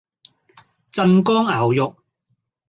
[0.89, 1.95] 鎮江肴肉